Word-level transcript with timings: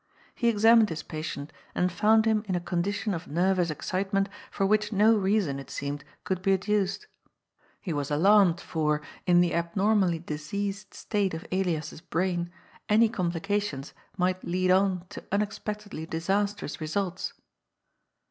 He 0.33 0.47
examined 0.49 0.89
his 0.89 1.03
patient 1.03 1.53
and 1.75 1.91
found 1.91 2.25
him 2.25 2.43
in 2.47 2.55
a 2.55 2.59
condition 2.59 3.13
of 3.13 3.27
nervous 3.27 3.69
excitement 3.69 4.29
for 4.49 4.65
which 4.65 4.91
no 4.91 5.15
reason, 5.15 5.59
it 5.59 5.69
seemed, 5.69 6.03
could 6.23 6.41
be 6.41 6.53
adduced. 6.53 7.05
He 7.79 7.93
was 7.93 8.09
alarmed, 8.09 8.59
for, 8.59 9.03
in 9.27 9.41
the 9.41 9.53
abnormally 9.53 10.17
diseased 10.17 10.95
state 10.95 11.35
of 11.35 11.45
Elias's 11.51 12.01
brain, 12.01 12.49
any 12.89 13.09
complications 13.09 13.93
might 14.17 14.43
lead 14.43 14.71
on 14.71 15.05
to 15.09 15.23
unexpectedly 15.31 16.07
disastrous 16.07 16.81
results. 16.81 17.33